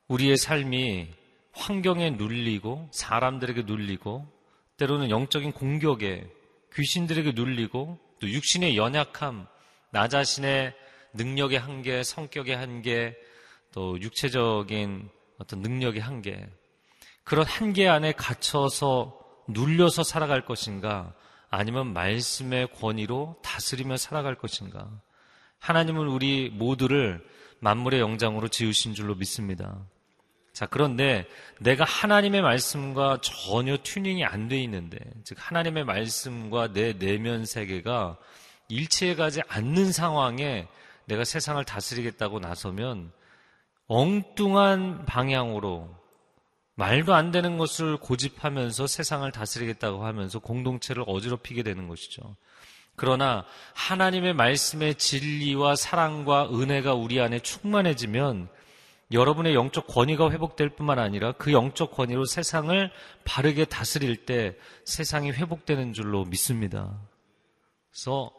우리의 0.09 0.37
삶이 0.37 1.09
환경에 1.53 2.11
눌리고 2.11 2.89
사람들에게 2.93 3.63
눌리고 3.63 4.27
때로는 4.77 5.11
영적인 5.11 5.53
공격에 5.53 6.31
귀신들에게 6.75 7.33
눌리고 7.33 7.99
또 8.21 8.31
육신의 8.31 8.77
연약함, 8.77 9.47
나 9.91 10.09
자신의 10.09 10.75
능력의 11.15 11.59
한계, 11.59 12.03
성격의 12.03 12.57
한계, 12.57 13.17
또 13.77 14.01
육체적인 14.01 15.11
어떤 15.39 15.61
능력의 15.61 16.01
한계, 16.01 16.49
그런 17.25 17.45
한계 17.45 17.87
안에 17.87 18.13
갇혀서 18.13 19.21
눌려서 19.49 20.03
살아갈 20.03 20.47
것인가, 20.47 21.13
아니면 21.51 21.93
말씀의 21.93 22.69
권위로 22.73 23.37
다스리며 23.43 23.99
살아갈 23.99 24.35
것인가. 24.35 24.89
하나님은 25.59 26.09
우리 26.09 26.49
모두를 26.49 27.23
만물의 27.61 28.01
영장으로 28.01 28.49
지으신 28.49 28.95
줄로 28.95 29.15
믿습니다. 29.15 29.85
자, 30.55 30.65
그런데 30.65 31.27
내가 31.61 31.85
하나님의 31.85 32.41
말씀과 32.41 33.21
전혀 33.21 33.77
튜닝이 33.77 34.25
안 34.25 34.49
돼 34.49 34.59
있는데, 34.63 34.99
즉, 35.23 35.37
하나님의 35.39 35.85
말씀과 35.85 36.73
내 36.73 36.95
내면 36.95 37.45
세계가 37.45 38.17
일치해 38.71 39.15
가지 39.15 39.43
않는 39.49 39.93
상황에 39.93 40.67
내가 41.05 41.25
세상을 41.25 41.63
다스리겠다고 41.63 42.41
나서면 42.41 43.13
엉뚱한 43.89 45.07
방향으로 45.07 45.89
말도 46.75 47.15
안 47.15 47.31
되는 47.31 47.57
것을 47.57 47.97
고집하면서 47.97 48.87
세상을 48.87 49.31
다스리겠다고 49.33 50.05
하면서 50.05 50.39
공동체를 50.39 51.05
어지럽히게 51.07 51.63
되는 51.63 51.89
것이죠. 51.89 52.37
그러나 52.97 53.45
하나님의 53.75 54.35
말씀의 54.35 54.97
진리와 54.97 55.77
사랑과 55.77 56.49
은혜가 56.51 56.95
우리 56.95 57.21
안에 57.21 57.41
충만해지면 57.41 58.49
여러분의 59.13 59.55
영적 59.55 59.87
권위가 59.87 60.31
회복될 60.33 60.71
뿐만 60.71 60.99
아니라 60.99 61.33
그 61.33 61.53
영적 61.53 61.93
권위로 61.93 62.25
세상을 62.25 62.91
바르게 63.25 63.67
다스릴 63.67 64.27
때 64.27 64.57
세상이 64.85 65.31
회복되는 65.31 65.93
줄로 65.93 66.25
믿습니다. 66.25 67.01
그래서 67.91 68.33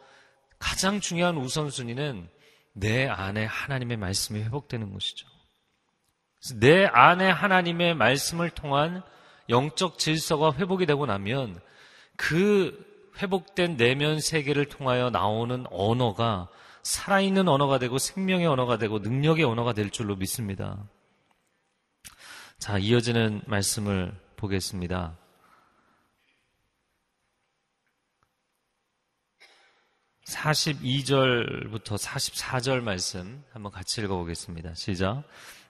가장 0.59 0.99
중요한 0.99 1.37
우선순위는 1.37 2.27
내 2.73 3.07
안에 3.07 3.45
하나님의 3.45 3.97
말씀이 3.97 4.41
회복되는 4.43 4.91
것이죠. 4.91 5.36
내 6.55 6.85
안에 6.85 7.29
하나님의 7.29 7.95
말씀을 7.95 8.49
통한 8.49 9.03
영적 9.49 9.97
질서가 9.97 10.53
회복이 10.53 10.85
되고 10.85 11.05
나면 11.05 11.59
그 12.15 12.85
회복된 13.17 13.77
내면 13.77 14.19
세계를 14.19 14.65
통하여 14.65 15.09
나오는 15.09 15.65
언어가 15.71 16.47
살아있는 16.83 17.47
언어가 17.47 17.79
되고 17.79 17.97
생명의 17.97 18.47
언어가 18.47 18.77
되고 18.77 18.99
능력의 18.99 19.43
언어가 19.43 19.73
될 19.73 19.89
줄로 19.89 20.15
믿습니다. 20.15 20.77
자, 22.59 22.77
이어지는 22.77 23.41
말씀을 23.45 24.13
보겠습니다. 24.35 25.17
42절부터 30.27 31.97
44절 31.97 32.81
말씀 32.81 33.43
한번 33.51 33.71
같이 33.71 34.01
읽어보겠습니다. 34.01 34.73
시작. 34.75 35.23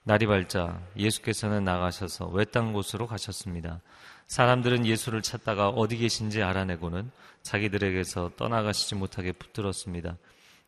날이 0.07 0.25
밝자 0.25 0.79
예수께서는 0.95 1.65
나가셔서 1.65 2.27
외딴 2.27 2.71
곳으로 2.71 3.07
가셨습니다. 3.07 3.81
사람들은 4.27 4.85
예수를 4.85 5.21
찾다가 5.21 5.67
어디 5.67 5.97
계신지 5.97 6.41
알아내고는 6.41 7.11
자기들에게서 7.41 8.31
떠나가시지 8.37 8.95
못하게 8.95 9.33
붙들었습니다. 9.33 10.15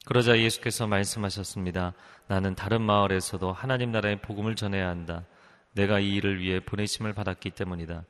그러자 0.03 0.37
예수께서 0.37 0.87
말씀하셨습니다. 0.87 1.93
나는 2.27 2.53
다른 2.53 2.81
마을에서도 2.81 3.53
하나님 3.53 3.93
나라의 3.93 4.21
복음을 4.21 4.55
전해야 4.57 4.89
한다. 4.89 5.23
내가 5.71 6.01
이 6.01 6.15
일을 6.15 6.41
위해 6.41 6.59
보내심을 6.59 7.13
받았기 7.13 7.51
때문이다. 7.51 8.03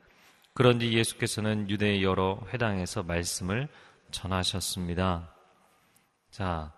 그런지 0.56 0.92
예수께서는 0.92 1.70
유대의 1.70 2.04
여러 2.04 2.40
회당에서 2.52 3.04
말씀을 3.04 3.68
전하셨습니다. 4.10 5.32
자, 6.32 6.74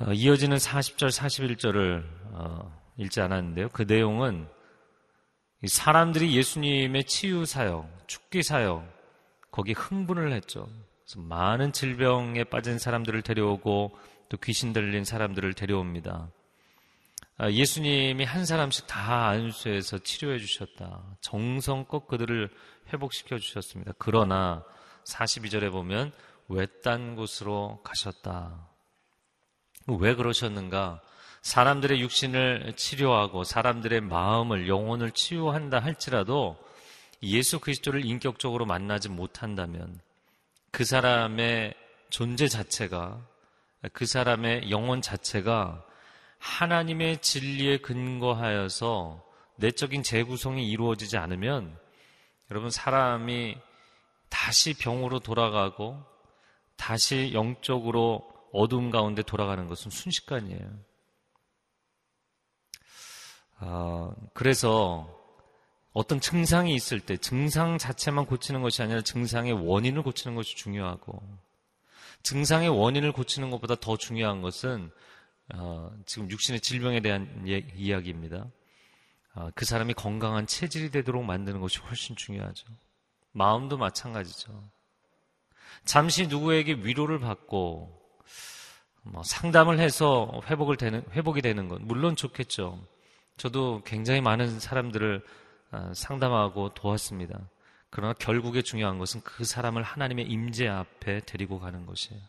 어, 0.00 0.12
이어지는 0.12 0.56
40절, 0.56 1.08
41절을 1.08 2.04
어, 2.32 2.80
읽지 3.00 3.20
않았는데요. 3.20 3.70
그 3.70 3.82
내용은 3.82 4.46
사람들이 5.66 6.36
예수님의 6.36 7.04
치유 7.04 7.44
사역, 7.44 7.88
축기 8.06 8.42
사역, 8.42 8.86
거기 9.50 9.72
흥분을 9.72 10.32
했죠. 10.32 10.68
많은 11.16 11.72
질병에 11.72 12.44
빠진 12.44 12.78
사람들을 12.78 13.22
데려오고 13.22 13.98
또 14.28 14.36
귀신 14.38 14.72
들린 14.72 15.04
사람들을 15.04 15.54
데려옵니다. 15.54 16.30
아, 17.36 17.50
예수님이 17.50 18.24
한 18.24 18.44
사람씩 18.44 18.86
다 18.86 19.28
안수해서 19.28 19.98
치료해 19.98 20.38
주셨다. 20.38 21.02
정성껏 21.20 22.06
그들을 22.06 22.50
회복시켜 22.92 23.38
주셨습니다. 23.38 23.92
그러나 23.98 24.62
42절에 25.04 25.72
보면 25.72 26.12
외딴 26.48 27.16
곳으로 27.16 27.80
가셨다. 27.82 28.68
왜 29.86 30.14
그러셨는가? 30.14 31.00
사람들의 31.42 32.00
육신을 32.00 32.74
치료하고 32.76 33.44
사람들의 33.44 34.02
마음을 34.02 34.68
영혼을 34.68 35.10
치유한다 35.10 35.78
할지라도 35.78 36.56
예수 37.22 37.60
그리스도를 37.60 38.04
인격적으로 38.04 38.66
만나지 38.66 39.08
못한다면 39.08 40.00
그 40.70 40.84
사람의 40.84 41.74
존재 42.10 42.48
자체가 42.48 43.20
그 43.92 44.06
사람의 44.06 44.70
영혼 44.70 45.00
자체가 45.00 45.84
하나님의 46.38 47.18
진리에 47.18 47.78
근거하여서 47.78 49.22
내적인 49.56 50.02
재구성이 50.02 50.70
이루어지지 50.70 51.16
않으면 51.16 51.76
여러분 52.50 52.70
사람이 52.70 53.56
다시 54.28 54.74
병으로 54.74 55.20
돌아가고 55.20 56.02
다시 56.76 57.32
영적으로 57.34 58.26
어둠 58.52 58.90
가운데 58.90 59.22
돌아가는 59.22 59.66
것은 59.66 59.90
순식간이에요. 59.90 60.89
아, 63.60 64.10
그래서 64.32 65.08
어떤 65.92 66.20
증상이 66.20 66.74
있을 66.74 67.00
때 67.00 67.16
증상 67.16 67.78
자체만 67.78 68.26
고치는 68.26 68.62
것이 68.62 68.82
아니라 68.82 69.02
증상의 69.02 69.52
원인을 69.52 70.02
고치는 70.02 70.34
것이 70.34 70.56
중요하고 70.56 71.22
증상의 72.22 72.68
원인을 72.68 73.12
고치는 73.12 73.50
것보다 73.50 73.74
더 73.76 73.96
중요한 73.96 74.40
것은 74.40 74.90
어, 75.54 75.90
지금 76.06 76.30
육신의 76.30 76.60
질병에 76.60 77.00
대한 77.00 77.44
예, 77.48 77.58
이야기입니다. 77.74 78.46
어, 79.34 79.50
그 79.54 79.64
사람이 79.64 79.94
건강한 79.94 80.46
체질이 80.46 80.90
되도록 80.90 81.24
만드는 81.24 81.60
것이 81.60 81.80
훨씬 81.80 82.16
중요하죠. 82.16 82.66
마음도 83.32 83.76
마찬가지죠. 83.76 84.70
잠시 85.84 86.28
누구에게 86.28 86.74
위로를 86.74 87.18
받고 87.20 88.00
뭐 89.02 89.22
상담을 89.22 89.80
해서 89.80 90.40
회복을 90.46 90.76
되는 90.76 91.04
회복이 91.12 91.42
되는 91.42 91.68
건 91.68 91.80
물론 91.82 92.16
좋겠죠. 92.16 92.80
저도 93.40 93.80
굉장히 93.86 94.20
많은 94.20 94.60
사람들을 94.60 95.24
어, 95.72 95.92
상담하고 95.94 96.74
도왔습니다. 96.74 97.48
그러나 97.88 98.12
결국에 98.12 98.60
중요한 98.60 98.98
것은 98.98 99.22
그 99.22 99.44
사람을 99.44 99.82
하나님의 99.82 100.26
임재 100.26 100.68
앞에 100.68 101.20
데리고 101.20 101.58
가는 101.58 101.86
것이에요. 101.86 102.20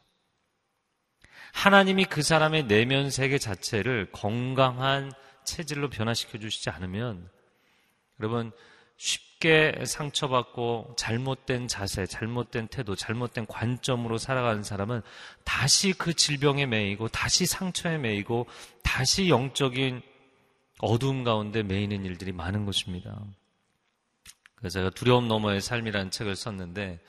하나님이 1.52 2.06
그 2.06 2.21
사람의 2.21 2.67
내면 2.67 3.10
세계 3.10 3.39
자체를 3.39 4.08
건강한 4.13 5.12
체질로 5.43 5.89
변화시켜 5.89 6.38
주시지 6.38 6.69
않으면 6.69 7.30
여러분 8.21 8.54
쉽게 8.95 9.84
상처받고 9.86 10.95
잘못된 10.97 11.67
자세, 11.67 12.06
잘못된 12.06 12.69
태도, 12.69 12.95
잘못된 12.95 13.47
관점으로 13.47 14.17
살아가는 14.17 14.63
사람은 14.63 15.02
다시 15.43 15.91
그 15.91 16.13
질병에 16.13 16.67
매이고 16.67 17.10
다시 17.10 17.45
상처에 17.45 17.97
매이고 17.97 18.47
다시 18.82 19.28
영적인 19.28 20.04
어두움 20.82 21.24
가운데 21.24 21.63
매이는 21.63 22.06
일들이 22.06 22.32
많은 22.32 22.65
것입니다. 22.65 23.20
그래서 24.56 24.80
제가 24.80 24.89
두려움 24.91 25.28
너머의 25.28 25.62
삶이라는 25.62 26.12
책을 26.12 26.36
썼는데 26.36 27.00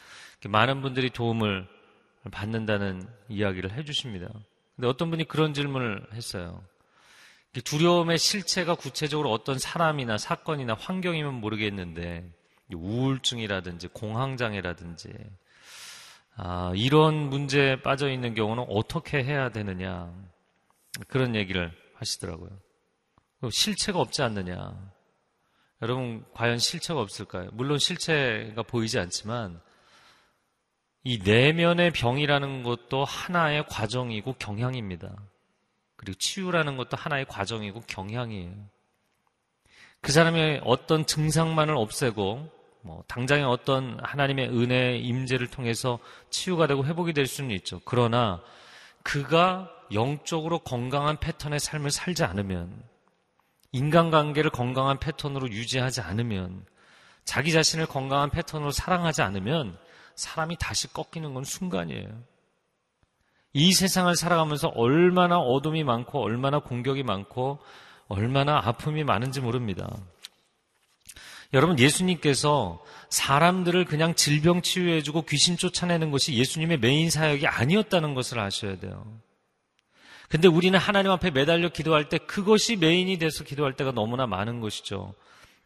많은 0.49 0.83
분들이 0.83 1.11
도움을 1.11 1.67
받는다는 2.31 3.07
이야기를 3.29 3.73
해주십니다. 3.73 4.29
근데 4.77 4.89
어떤 4.89 5.11
분이 5.11 5.25
그런 5.25 5.55
질문을 5.55 6.07
했어요. 6.13 6.63
두려움의 7.65 8.19
실체가 8.19 8.75
구체적으로 8.75 9.31
어떤 9.31 9.59
사람이나 9.59 10.17
사건이나 10.17 10.75
환경이면 10.75 11.35
모르겠는데 11.35 12.33
우울증이라든지 12.73 13.89
공황장애라든지 13.89 15.13
아, 16.37 16.73
이런 16.75 17.29
문제에 17.29 17.83
빠져 17.83 18.11
있는 18.11 18.35
경우는 18.35 18.65
어떻게 18.71 19.23
해야 19.23 19.51
되느냐 19.51 20.11
그런 21.09 21.35
얘기를 21.35 21.71
하시더라고요. 21.97 22.51
실체가 23.51 23.99
없지 23.99 24.23
않느냐. 24.23 24.93
여러분 25.83 26.25
과연 26.33 26.59
실체가 26.59 27.01
없을까요? 27.01 27.51
물론 27.53 27.79
실체가 27.79 28.63
보이지 28.63 28.99
않지만 28.99 29.61
이 31.05 31.19
내면의 31.19 31.91
병이라는 31.91 32.63
것도 32.63 33.05
하나의 33.05 33.67
과정이고 33.67 34.35
경향입니다. 34.35 35.13
그리고 35.97 36.17
치유라는 36.19 36.77
것도 36.77 36.97
하나의 36.97 37.25
과정이고 37.27 37.81
경향이에요. 37.87 38.53
그 40.01 40.13
사람의 40.13 40.63
어떤 40.65 41.07
증상만을 41.07 41.77
없애고 41.77 42.51
뭐 42.83 43.05
당장의 43.07 43.45
어떤 43.45 43.99
하나님의 44.03 44.49
은혜 44.49 44.97
임재를 44.97 45.49
통해서 45.49 45.99
치유가 46.31 46.67
되고 46.67 46.85
회복이 46.85 47.13
될 47.13 47.27
수는 47.27 47.51
있죠. 47.57 47.81
그러나 47.85 48.43
그가 49.03 49.71
영적으로 49.93 50.61
건강한 50.61 51.19
패턴의 51.19 51.61
삶을 51.61 51.91
살지 51.91 52.25
않으면 52.25 52.92
인간관계를 53.73 54.51
건강한 54.51 54.99
패턴으로 54.99 55.51
유지하지 55.51 56.01
않으면 56.03 56.65
자기 57.25 57.53
자신을 57.53 57.87
건강한 57.87 58.31
패턴으로 58.31 58.71
사랑하지 58.71 59.23
않으면 59.23 59.79
사람이 60.15 60.57
다시 60.59 60.93
꺾이는 60.93 61.35
건 61.35 61.45
순간이에요. 61.45 62.09
이 63.55 63.73
세상을 63.73 64.15
살아가면서 64.15 64.69
얼마나 64.69 65.39
어둠이 65.39 65.85
많고 65.85 66.23
얼마나 66.23 66.59
공격이 66.59 67.03
많고 67.03 67.59
얼마나 68.09 68.59
아픔이 68.59 69.05
많은지 69.05 69.41
모릅니다. 69.41 69.89
여러분 71.55 71.79
예수님께서 71.79 72.83
사람들을 73.11 73.85
그냥 73.85 74.15
질병 74.15 74.63
치유해주고 74.63 75.23
귀신 75.23 75.59
쫓아내는 75.59 76.11
것이 76.11 76.35
예수님의 76.35 76.79
메인 76.79 77.11
사역이 77.11 77.47
아니었다는 77.47 78.15
것을 78.15 78.41
아셔야 78.41 78.79
돼요. 78.79 79.21
근데 80.33 80.49
우리는 80.49 80.79
하나님 80.79 81.11
앞에 81.11 81.31
매달려 81.31 81.68
기도할 81.68 82.09
때 82.09 82.16
그것이 82.16 82.77
메인이 82.77 83.18
돼서 83.18 83.45
기도할 83.45 83.75
때가 83.75 83.92
너무나 83.92 84.27
많은 84.27 84.61
것이죠. 84.61 85.14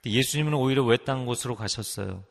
예수님은 0.04 0.54
오히려 0.54 0.82
외딴 0.82 1.24
곳으로 1.24 1.54
가셨어요. 1.54 2.24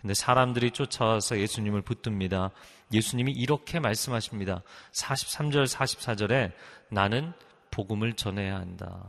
근데 0.00 0.14
사람들이 0.14 0.70
쫓아와서 0.70 1.40
예수님을 1.40 1.82
붙듭니다. 1.82 2.52
예수님이 2.92 3.32
이렇게 3.32 3.80
말씀하십니다. 3.80 4.62
43절, 4.92 5.66
44절에 5.66 6.52
나는 6.90 7.32
복음을 7.72 8.12
전해야 8.12 8.54
한다. 8.54 9.04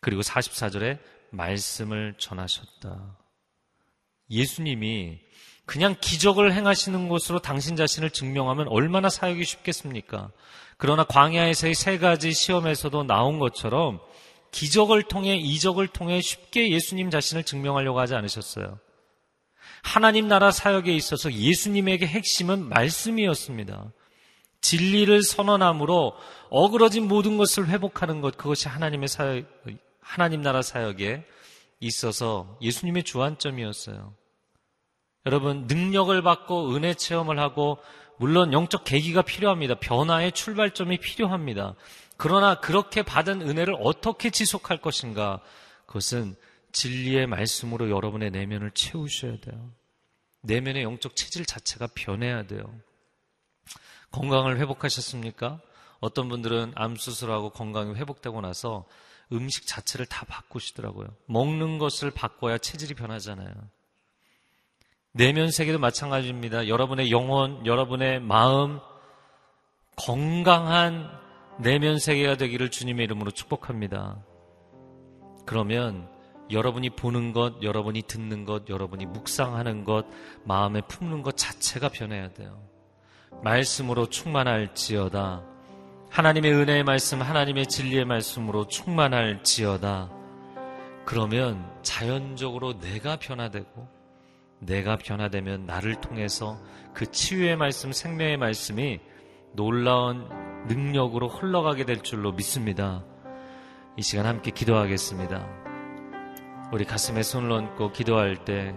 그리고 0.00 0.22
44절에 0.22 1.00
말씀을 1.32 2.14
전하셨다. 2.16 3.18
예수님이 4.30 5.20
그냥 5.66 5.96
기적을 6.00 6.54
행하시는 6.54 7.10
것으로 7.10 7.40
당신 7.40 7.76
자신을 7.76 8.08
증명하면 8.08 8.68
얼마나 8.68 9.10
사역이 9.10 9.44
쉽겠습니까? 9.44 10.30
그러나 10.80 11.04
광야에서의 11.04 11.74
세 11.74 11.98
가지 11.98 12.32
시험에서도 12.32 13.04
나온 13.04 13.38
것처럼 13.38 14.00
기적을 14.50 15.02
통해 15.02 15.36
이적을 15.36 15.88
통해 15.88 16.22
쉽게 16.22 16.70
예수님 16.70 17.10
자신을 17.10 17.44
증명하려고 17.44 18.00
하지 18.00 18.14
않으셨어요. 18.14 18.78
하나님 19.82 20.26
나라 20.26 20.50
사역에 20.50 20.94
있어서 20.94 21.30
예수님에게 21.30 22.06
핵심은 22.06 22.70
말씀이었습니다. 22.70 23.92
진리를 24.62 25.22
선언함으로 25.22 26.14
어그러진 26.48 27.08
모든 27.08 27.36
것을 27.36 27.68
회복하는 27.68 28.22
것, 28.22 28.38
그것이 28.38 28.68
하나님의 28.68 29.08
사역, 29.08 29.44
하나님 30.00 30.40
나라 30.40 30.62
사역에 30.62 31.24
있어서 31.80 32.56
예수님의 32.62 33.04
주안점이었어요. 33.04 34.14
여러분, 35.26 35.66
능력을 35.66 36.22
받고 36.22 36.74
은혜 36.74 36.94
체험을 36.94 37.38
하고, 37.38 37.78
물론 38.20 38.52
영적 38.52 38.84
계기가 38.84 39.22
필요합니다. 39.22 39.76
변화의 39.76 40.32
출발점이 40.32 40.98
필요합니다. 40.98 41.74
그러나 42.18 42.60
그렇게 42.60 43.02
받은 43.02 43.40
은혜를 43.40 43.74
어떻게 43.80 44.28
지속할 44.28 44.82
것인가? 44.82 45.40
그것은 45.86 46.36
진리의 46.72 47.26
말씀으로 47.26 47.88
여러분의 47.88 48.30
내면을 48.30 48.72
채우셔야 48.72 49.38
돼요. 49.40 49.72
내면의 50.42 50.82
영적 50.82 51.16
체질 51.16 51.46
자체가 51.46 51.88
변해야 51.94 52.46
돼요. 52.46 52.62
건강을 54.10 54.58
회복하셨습니까? 54.58 55.58
어떤 56.00 56.28
분들은 56.28 56.72
암 56.74 56.96
수술하고 56.96 57.48
건강이 57.48 57.94
회복되고 57.94 58.42
나서 58.42 58.84
음식 59.32 59.66
자체를 59.66 60.04
다 60.04 60.26
바꾸시더라고요. 60.26 61.08
먹는 61.24 61.78
것을 61.78 62.10
바꿔야 62.10 62.58
체질이 62.58 62.92
변하잖아요. 62.92 63.54
내면 65.12 65.50
세계도 65.50 65.78
마찬가지입니다. 65.78 66.68
여러분의 66.68 67.10
영혼, 67.10 67.66
여러분의 67.66 68.20
마음, 68.20 68.78
건강한 69.96 71.10
내면 71.58 71.98
세계가 71.98 72.36
되기를 72.36 72.70
주님의 72.70 73.04
이름으로 73.04 73.30
축복합니다. 73.32 74.24
그러면 75.46 76.08
여러분이 76.50 76.90
보는 76.90 77.32
것, 77.32 77.62
여러분이 77.62 78.02
듣는 78.02 78.44
것, 78.44 78.68
여러분이 78.68 79.06
묵상하는 79.06 79.84
것, 79.84 80.06
마음에 80.44 80.80
품는 80.82 81.22
것 81.22 81.36
자체가 81.36 81.88
변해야 81.88 82.32
돼요. 82.32 82.62
말씀으로 83.42 84.06
충만할지어다. 84.06 85.44
하나님의 86.10 86.52
은혜의 86.52 86.84
말씀, 86.84 87.20
하나님의 87.20 87.66
진리의 87.66 88.04
말씀으로 88.04 88.66
충만할 88.66 89.42
지어다. 89.44 90.10
그러면 91.04 91.64
자연적으로 91.82 92.78
내가 92.78 93.16
변화되고 93.16 93.99
내가 94.60 94.96
변화되면 94.96 95.66
나를 95.66 95.96
통해서 95.96 96.58
그 96.92 97.10
치유의 97.10 97.56
말씀, 97.56 97.92
생명의 97.92 98.36
말씀이 98.36 99.00
놀라운 99.52 100.28
능력으로 100.68 101.28
흘러가게 101.28 101.84
될 101.84 102.02
줄로 102.02 102.32
믿습니다. 102.32 103.02
이 103.96 104.02
시간 104.02 104.26
함께 104.26 104.50
기도하겠습니다. 104.50 105.46
우리 106.72 106.84
가슴에 106.84 107.22
손을 107.22 107.50
얹고 107.50 107.92
기도할 107.92 108.44
때 108.44 108.74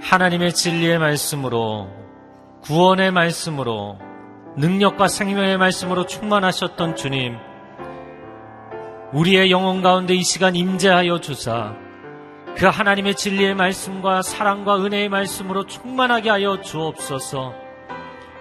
하나님의 0.00 0.54
진리의 0.54 0.98
말씀으로 0.98 1.90
구원의 2.62 3.10
말씀으로 3.10 3.98
능력과 4.56 5.08
생명의 5.08 5.58
말씀으로 5.58 6.06
충만하셨던 6.06 6.96
주님 6.96 7.36
우리의 9.12 9.50
영혼 9.50 9.82
가운데 9.82 10.14
이 10.14 10.22
시간 10.22 10.54
임재하여 10.56 11.20
주사 11.20 11.87
그 12.58 12.66
하나님의 12.66 13.14
진리의 13.14 13.54
말씀과 13.54 14.22
사랑과 14.22 14.84
은혜의 14.84 15.08
말씀으로 15.10 15.64
충만하게 15.64 16.28
하여 16.28 16.60
주옵소서. 16.60 17.54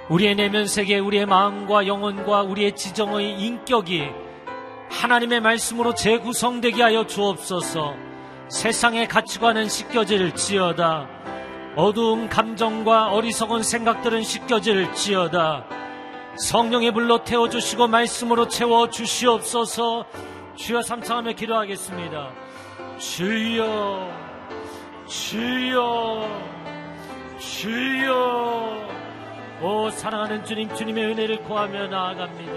우리의 0.10 0.34
내면 0.34 0.66
세계, 0.66 0.98
우리의 0.98 1.28
마음과 1.28 1.86
영혼과 1.86 2.42
우리의 2.42 2.76
지정의 2.76 3.40
인격이 3.40 4.08
하나님의 4.90 5.42
말씀으로 5.42 5.94
재구성되게 5.94 6.82
하여 6.82 7.06
주옵소서. 7.06 7.94
세상의 8.50 9.08
가치관은 9.08 9.70
씻겨질 9.70 10.34
지어다. 10.34 11.08
어두운 11.76 12.28
감정과 12.28 13.12
어리석은 13.12 13.62
생각들은 13.62 14.24
씻겨질 14.24 14.96
지어다. 14.96 15.68
성령의 16.38 16.92
불로 16.92 17.24
태워 17.24 17.50
주시고 17.50 17.88
말씀으로 17.88 18.48
채워 18.48 18.90
주시옵소서. 18.90 20.08
주여 20.56 20.82
삼창하며 20.82 21.34
기도하겠습니다. 21.34 22.47
주여, 22.98 24.12
주여, 25.06 26.28
주여. 27.38 28.88
오, 29.62 29.90
사랑하는 29.92 30.44
주님, 30.44 30.74
주님의 30.74 31.06
은혜를 31.06 31.44
구하며 31.44 31.88
나아갑니다. 31.88 32.54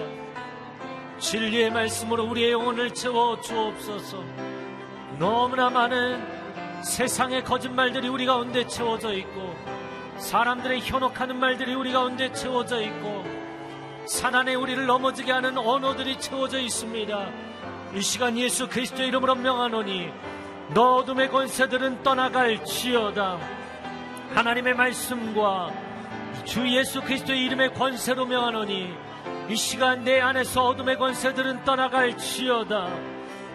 진리의 1.19 1.71
말씀으로 1.71 2.25
우리의 2.25 2.53
영혼을 2.53 2.95
채워 2.95 3.39
주옵소서. 3.41 4.25
너무나 5.19 5.69
많은 5.69 6.83
세상의 6.85 7.45
거짓말들이 7.45 8.09
우리 8.09 8.25
가운데 8.25 8.67
채워져 8.67 9.13
있고, 9.13 9.55
사람들의 10.17 10.81
현혹하는 10.81 11.39
말들이 11.39 11.75
우리 11.75 11.93
가운데 11.93 12.33
채워져 12.33 12.81
있고, 12.81 13.25
사난에 14.07 14.55
우리를 14.55 14.87
넘어지게 14.87 15.33
하는 15.33 15.59
언어들이 15.59 16.19
채워져 16.19 16.59
있습니다. 16.59 17.50
이 17.93 18.01
시간 18.03 18.39
예수 18.39 18.69
그리스도 18.69 19.03
이름으로 19.03 19.35
명하노니 19.35 20.13
너 20.75 20.97
어둠의 20.97 21.29
권세들은 21.31 22.05
떠나갈 22.05 22.65
지어다. 22.65 23.39
하나님의 24.33 24.75
말씀과 24.75 25.73
주 26.45 26.69
예수 26.69 27.03
그리스도의 27.03 27.45
이름의 27.47 27.75
권세로 27.75 28.27
명하노니 28.27 28.95
이 29.49 29.57
시간 29.57 30.05
내 30.05 30.21
안에서 30.21 30.67
어둠의 30.67 30.99
권세들은 30.99 31.65
떠나갈 31.65 32.17
지어다. 32.17 32.89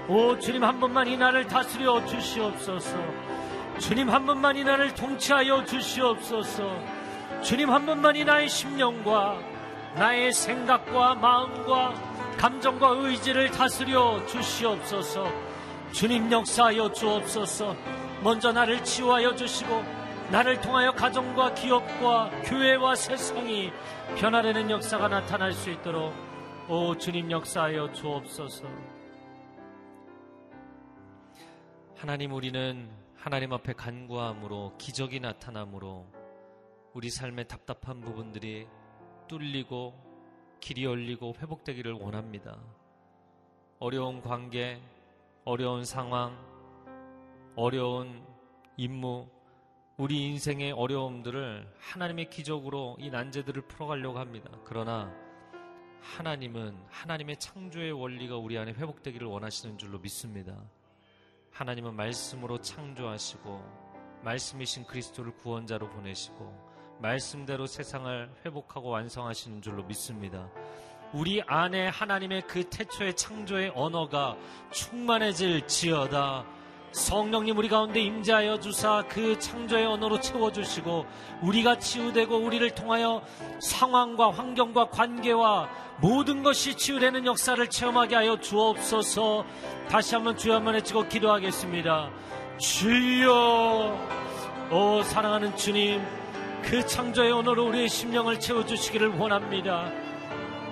오 0.10 0.38
주님 0.38 0.66
한 0.66 0.82
번만 0.82 1.08
이 1.08 1.16
나를 1.16 1.48
다스려 1.48 2.06
주시옵소서. 2.06 2.98
주님 3.80 4.10
한 4.10 4.26
번만 4.26 4.58
이 4.58 4.66
나를 4.66 4.94
통치하여 4.94 5.64
주시옵소서. 5.64 6.78
주님 7.42 7.72
한 7.72 7.86
번만 7.86 8.18
이 8.18 8.26
나의 8.26 8.50
심령과 8.50 9.40
나의 9.96 10.34
생각과 10.34 11.16
마음과 11.16 11.94
감정과 12.38 12.90
의지를 12.90 13.50
다스려 13.50 14.26
주시옵소서. 14.26 15.28
주님 15.92 16.32
역사하여 16.32 16.92
주옵소서. 16.92 17.76
먼저 18.24 18.52
나를 18.52 18.84
치유하여 18.84 19.36
주시고 19.36 19.84
나를 20.32 20.60
통하여 20.60 20.92
가정과 20.92 21.54
기업과 21.54 22.32
교회와 22.44 22.96
세상이 22.96 23.72
변화되는 24.18 24.70
역사가 24.70 25.08
나타날 25.08 25.54
수 25.54 25.70
있도록 25.70 26.14
오 26.68 26.98
주님 26.98 27.32
역사하여 27.32 27.94
주옵소서. 27.94 28.68
하나님 31.98 32.34
우리는 32.34 32.90
하나님 33.16 33.54
앞에 33.54 33.74
간구함으로 33.74 34.74
기적이 34.78 35.20
나타남으로 35.20 36.06
우리 36.94 37.10
삶의 37.10 37.48
답답한 37.48 38.02
부분들이 38.02 38.68
뚫리고 39.28 40.05
길이 40.66 40.84
열리고 40.84 41.36
회복되기를 41.38 41.94
원합니다. 41.94 42.58
어려운 43.78 44.20
관계, 44.20 44.82
어려운 45.44 45.86
상황, 45.86 46.36
어려운 47.56 48.26
임무, 48.76 49.30
우리 49.98 50.26
인생의 50.26 50.72
어려움들을 50.72 51.72
하나님의 51.78 52.32
기적으로 52.32 52.98
이 53.00 53.12
난제들을 53.12 53.68
풀어가려고 53.68 54.18
합니다. 54.18 54.50
그러나 54.64 55.14
하나님은 56.02 56.76
하나님의 56.90 57.38
창조의 57.38 57.92
원리가 57.92 58.36
우리 58.38 58.58
안에 58.58 58.72
회복되기를 58.72 59.28
원하시는 59.28 59.78
줄로 59.78 60.00
믿습니다. 60.00 60.60
하나님은 61.52 61.94
말씀으로 61.94 62.60
창조하시고 62.60 63.62
말씀이신 64.24 64.86
그리스도를 64.86 65.36
구원자로 65.36 65.92
보내시고 65.92 66.75
말씀대로 67.00 67.68
세상을 67.68 68.30
회복하고 68.46 68.90
완성하시는 68.90 69.62
줄로 69.62 69.84
믿습니다. 69.84 70.50
우리 71.14 71.42
안에 71.46 71.88
하나님의 71.88 72.44
그 72.48 72.64
태초의 72.70 73.16
창조의 73.16 73.72
언어가 73.76 74.36
충만해질 74.72 75.68
지어다. 75.68 76.46
성령님 76.92 77.58
우리 77.58 77.68
가운데 77.68 78.00
임재하여 78.00 78.60
주사 78.62 79.04
그 79.10 79.38
창조의 79.38 79.86
언어로 79.86 80.22
채워주시고 80.22 81.06
우리가 81.42 81.78
치유되고 81.78 82.38
우리를 82.38 82.70
통하여 82.72 83.22
상황과 83.60 84.32
환경과 84.32 84.90
관계와 84.90 85.70
모든 86.00 86.42
것이 86.42 86.76
치유되는 86.76 87.26
역사를 87.26 87.70
체험하게 87.70 88.16
하여 88.16 88.40
주옵소서 88.40 89.46
다시 89.90 90.16
한번 90.16 90.38
주여 90.38 90.56
한번 90.56 90.76
외치고 90.76 91.08
기도하겠습니다. 91.10 92.10
주여 92.60 94.10
오 94.72 95.04
사랑하는 95.04 95.56
주님 95.58 96.02
그 96.66 96.84
창조의 96.84 97.32
언어로 97.32 97.68
우리의 97.68 97.88
심령을 97.88 98.40
채워주시기를 98.40 99.10
원합니다. 99.20 99.92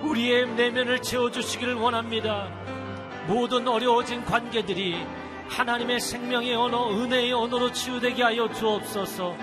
우리의 0.02 0.48
내면을 0.48 1.00
채워주시기를 1.00 1.74
원합니다. 1.74 2.48
모든 3.28 3.66
어려워진 3.68 4.24
관계들이 4.24 4.96
하나님의 5.48 6.00
생명의 6.00 6.56
언어, 6.56 6.90
은혜의 6.90 7.32
언어로 7.32 7.70
치유되게 7.70 8.24
하여 8.24 8.52
주옵소서. 8.52 9.36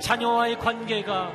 자녀와의 0.00 0.60
관계가, 0.60 1.32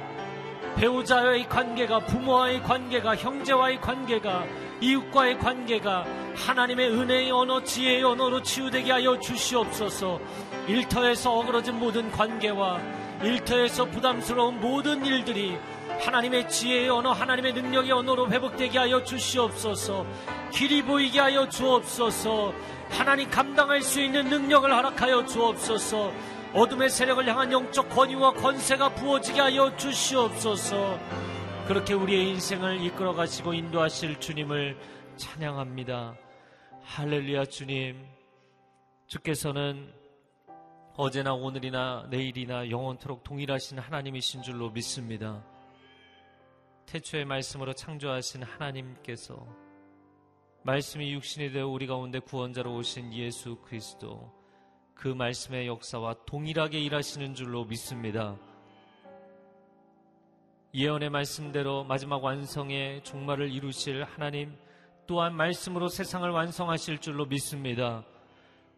배우자와의 0.77 1.49
관계가, 1.49 2.05
부모와의 2.05 2.63
관계가, 2.63 3.17
형제와의 3.17 3.81
관계가, 3.81 4.45
이웃과의 4.79 5.39
관계가 5.39 6.05
하나님의 6.36 6.89
은혜의 6.91 7.31
언어, 7.31 7.63
지혜의 7.63 8.01
언어로 8.01 8.43
치유되게 8.43 8.93
하여 8.93 9.19
주시옵소서. 9.19 10.21
일터에서 10.67 11.33
어그러진 11.33 11.79
모든 11.79 12.10
관계와 12.12 12.79
일터에서 13.23 13.86
부담스러운 13.86 14.60
모든 14.60 15.06
일들이 15.06 15.58
하나님의 15.99 16.49
지혜의 16.49 16.89
언어, 16.89 17.12
하나님의 17.12 17.53
능력의 17.53 17.91
언어로 17.91 18.30
회복되게 18.30 18.77
하여 18.77 19.03
주시옵소서. 19.03 20.06
길이 20.51 20.84
보이게 20.84 21.19
하여 21.19 21.49
주옵소서. 21.49 22.53
하나님 22.89 23.30
감당할 23.30 23.82
수 23.82 24.01
있는 24.01 24.30
능력을 24.30 24.71
허락하여 24.71 25.25
주옵소서. 25.25 26.13
어둠의 26.53 26.89
세력을 26.89 27.27
향한 27.27 27.51
영적 27.51 27.89
권위와 27.89 28.34
권세가 28.34 28.89
부어지게 28.95 29.41
하여 29.41 29.75
주시옵소서. 29.75 30.99
그렇게 31.67 31.93
우리의 31.93 32.30
인생을 32.30 32.82
이끌어 32.84 33.13
가시고 33.13 33.53
인도하실 33.53 34.19
주님을 34.19 34.77
찬양합니다. 35.17 36.15
할렐루야 36.84 37.45
주님. 37.45 38.06
주께서는 39.08 39.96
어제나 40.99 41.36
오늘이나 41.36 42.07
내일이나 42.10 42.71
영원토록 42.71 43.23
동일하신 43.23 43.77
하나님이신 43.77 44.41
줄로 44.41 44.71
믿습니다. 44.71 45.45
태초의 46.88 47.23
말씀으로 47.23 47.73
창조하신 47.73 48.41
하나님께서 48.41 49.45
말씀이 50.63 51.13
육신이 51.13 51.51
되어 51.51 51.67
우리 51.67 51.86
가운데 51.86 52.17
구원자로 52.17 52.75
오신 52.77 53.13
예수 53.13 53.57
그리스도 53.57 54.33
그 54.95 55.07
말씀의 55.07 55.67
역사와 55.67 56.15
동일하게 56.25 56.79
일하시는 56.79 57.36
줄로 57.36 57.65
믿습니다. 57.65 58.36
예언의 60.73 61.12
말씀대로 61.12 61.83
마지막 61.83 62.23
완성의 62.23 63.03
종말을 63.03 63.51
이루실 63.51 64.03
하나님 64.03 64.57
또한 65.05 65.36
말씀으로 65.36 65.89
세상을 65.89 66.27
완성하실 66.27 66.97
줄로 66.97 67.27
믿습니다. 67.27 68.03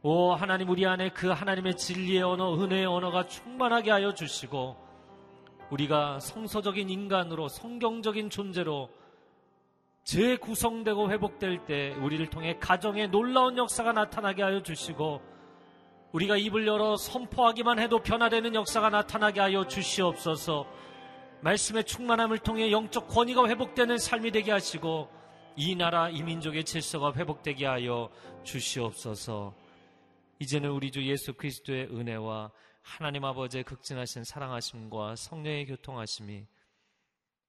오 0.01 0.31
하나님 0.31 0.69
우리 0.69 0.85
안에 0.85 1.09
그 1.09 1.27
하나님의 1.27 1.75
진리의 1.75 2.23
언어, 2.23 2.55
은혜의 2.55 2.85
언어가 2.85 3.25
충만하게 3.27 3.91
하여 3.91 4.13
주시고 4.13 4.77
우리가 5.71 6.21
성서적인 6.21 6.89
인간으로 6.89 7.49
성경적인 7.49 8.29
존재로 8.29 8.89
재구성되고 10.05 11.11
회복될 11.11 11.65
때 11.65 11.91
우리를 12.01 12.29
통해 12.29 12.57
가정에 12.59 13.07
놀라운 13.07 13.57
역사가 13.57 13.91
나타나게 13.91 14.41
하여 14.41 14.63
주시고 14.63 15.21
우리가 16.13 16.37
입을 16.37 16.65
열어 16.65 16.95
선포하기만 16.95 17.79
해도 17.79 18.01
변화되는 18.01 18.55
역사가 18.55 18.89
나타나게 18.89 19.41
하여 19.41 19.67
주시옵소서. 19.67 20.65
말씀의 21.41 21.83
충만함을 21.83 22.39
통해 22.39 22.71
영적 22.71 23.09
권위가 23.09 23.47
회복되는 23.47 23.97
삶이 23.97 24.31
되게 24.31 24.51
하시고 24.51 25.09
이 25.57 25.75
나라 25.75 26.09
이 26.09 26.23
민족의 26.23 26.63
질서가 26.63 27.13
회복되게 27.13 27.65
하여 27.65 28.09
주시옵소서 28.43 29.53
이제는 30.39 30.69
우리 30.69 30.89
주 30.89 31.05
예수 31.05 31.33
그리스도의 31.33 31.87
은혜와 31.87 32.51
하나님 32.81 33.25
아버지의 33.25 33.65
극진하신 33.65 34.23
사랑하심과 34.23 35.17
성령의 35.17 35.65
교통하심이 35.67 36.47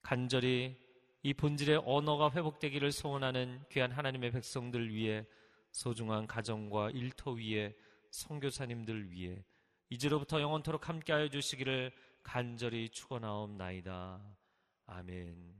간절히 0.03 0.77
이 1.23 1.35
본질의 1.35 1.83
언어가 1.85 2.31
회복되기를 2.31 2.91
소원하는 2.91 3.63
귀한 3.71 3.93
하나님의 3.93 4.33
백성들 4.33 4.93
위해 4.93 5.25
소중한 5.71 6.27
가정과 6.27 6.91
일터 6.91 7.33
위에 7.33 7.77
성교사님들 8.11 9.13
위해 9.13 9.45
이제로부터 9.89 10.41
영원토록 10.41 10.89
함께하여 10.89 11.29
주시기를 11.29 11.93
간절히 12.23 12.89
축원하옵나이다. 12.89 14.21
아멘. 14.87 15.60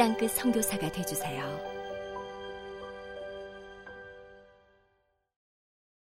땅끝 0.00 0.30
성교사가 0.30 0.90
되주세요 0.92 1.69